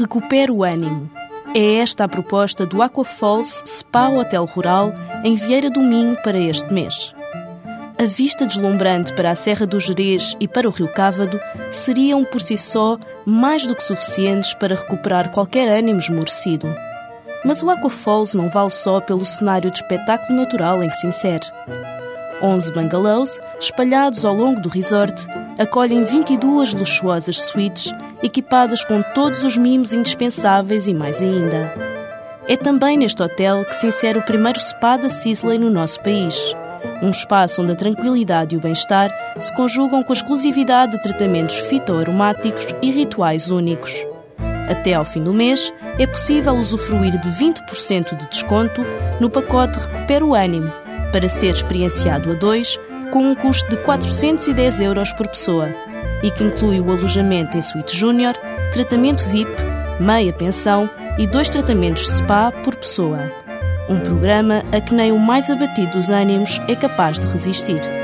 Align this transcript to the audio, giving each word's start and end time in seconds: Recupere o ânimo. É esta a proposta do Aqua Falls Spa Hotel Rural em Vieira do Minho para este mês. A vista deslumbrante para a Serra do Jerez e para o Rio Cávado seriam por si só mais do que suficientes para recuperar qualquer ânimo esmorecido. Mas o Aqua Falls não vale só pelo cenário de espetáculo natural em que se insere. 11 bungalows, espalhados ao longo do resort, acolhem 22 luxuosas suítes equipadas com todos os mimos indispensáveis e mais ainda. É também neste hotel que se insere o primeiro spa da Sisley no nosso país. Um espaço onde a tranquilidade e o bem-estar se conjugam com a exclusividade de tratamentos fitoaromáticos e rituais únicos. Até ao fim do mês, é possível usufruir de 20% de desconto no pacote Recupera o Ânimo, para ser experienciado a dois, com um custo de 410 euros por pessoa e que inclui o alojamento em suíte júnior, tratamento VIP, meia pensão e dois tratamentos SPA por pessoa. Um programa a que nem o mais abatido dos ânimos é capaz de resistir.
Recupere 0.00 0.50
o 0.50 0.64
ânimo. 0.64 1.10
É 1.54 1.74
esta 1.74 2.04
a 2.04 2.08
proposta 2.08 2.64
do 2.64 2.80
Aqua 2.80 3.04
Falls 3.04 3.62
Spa 3.66 4.08
Hotel 4.08 4.46
Rural 4.46 4.94
em 5.22 5.34
Vieira 5.34 5.68
do 5.68 5.82
Minho 5.82 6.16
para 6.22 6.38
este 6.38 6.72
mês. 6.72 7.14
A 7.98 8.06
vista 8.06 8.46
deslumbrante 8.46 9.12
para 9.12 9.30
a 9.30 9.34
Serra 9.34 9.66
do 9.66 9.78
Jerez 9.78 10.34
e 10.40 10.48
para 10.48 10.66
o 10.66 10.70
Rio 10.70 10.88
Cávado 10.88 11.38
seriam 11.70 12.24
por 12.24 12.40
si 12.40 12.56
só 12.56 12.98
mais 13.26 13.66
do 13.66 13.76
que 13.76 13.84
suficientes 13.84 14.54
para 14.54 14.74
recuperar 14.74 15.32
qualquer 15.32 15.68
ânimo 15.68 15.98
esmorecido. 15.98 16.74
Mas 17.44 17.62
o 17.62 17.68
Aqua 17.68 17.90
Falls 17.90 18.34
não 18.34 18.48
vale 18.48 18.70
só 18.70 19.02
pelo 19.02 19.26
cenário 19.26 19.70
de 19.70 19.82
espetáculo 19.82 20.34
natural 20.34 20.82
em 20.82 20.88
que 20.88 20.96
se 20.96 21.08
insere. 21.08 21.46
11 22.42 22.72
bungalows, 22.72 23.40
espalhados 23.58 24.24
ao 24.24 24.34
longo 24.34 24.60
do 24.60 24.68
resort, 24.68 25.26
acolhem 25.58 26.04
22 26.04 26.74
luxuosas 26.74 27.36
suítes 27.42 27.92
equipadas 28.22 28.84
com 28.84 29.02
todos 29.14 29.44
os 29.44 29.56
mimos 29.56 29.92
indispensáveis 29.92 30.86
e 30.86 30.94
mais 30.94 31.20
ainda. 31.20 31.72
É 32.48 32.56
também 32.56 32.96
neste 32.96 33.22
hotel 33.22 33.64
que 33.64 33.76
se 33.76 33.86
insere 33.86 34.18
o 34.18 34.24
primeiro 34.24 34.58
spa 34.58 34.96
da 34.96 35.08
Sisley 35.08 35.58
no 35.58 35.70
nosso 35.70 36.00
país. 36.00 36.54
Um 37.02 37.10
espaço 37.10 37.62
onde 37.62 37.72
a 37.72 37.76
tranquilidade 37.76 38.54
e 38.54 38.58
o 38.58 38.60
bem-estar 38.60 39.10
se 39.38 39.54
conjugam 39.54 40.02
com 40.02 40.12
a 40.12 40.16
exclusividade 40.16 40.92
de 40.92 41.02
tratamentos 41.02 41.58
fitoaromáticos 41.58 42.66
e 42.82 42.90
rituais 42.90 43.50
únicos. 43.50 44.06
Até 44.68 44.94
ao 44.94 45.04
fim 45.04 45.22
do 45.22 45.34
mês, 45.34 45.72
é 45.98 46.06
possível 46.06 46.54
usufruir 46.54 47.18
de 47.18 47.28
20% 47.28 48.16
de 48.16 48.28
desconto 48.28 48.82
no 49.20 49.28
pacote 49.28 49.78
Recupera 49.78 50.24
o 50.24 50.34
Ânimo, 50.34 50.72
para 51.12 51.28
ser 51.28 51.50
experienciado 51.50 52.30
a 52.30 52.34
dois, 52.34 52.78
com 53.12 53.20
um 53.20 53.34
custo 53.34 53.68
de 53.68 53.76
410 53.78 54.80
euros 54.80 55.12
por 55.12 55.28
pessoa 55.28 55.68
e 56.22 56.30
que 56.30 56.44
inclui 56.44 56.80
o 56.80 56.90
alojamento 56.90 57.56
em 57.56 57.62
suíte 57.62 57.96
júnior, 57.96 58.34
tratamento 58.72 59.24
VIP, 59.26 59.50
meia 59.98 60.32
pensão 60.32 60.88
e 61.18 61.26
dois 61.26 61.48
tratamentos 61.48 62.08
SPA 62.08 62.52
por 62.62 62.76
pessoa. 62.76 63.32
Um 63.88 63.98
programa 64.00 64.62
a 64.72 64.80
que 64.80 64.94
nem 64.94 65.10
o 65.12 65.18
mais 65.18 65.50
abatido 65.50 65.92
dos 65.92 66.10
ânimos 66.10 66.60
é 66.68 66.76
capaz 66.76 67.18
de 67.18 67.26
resistir. 67.26 67.99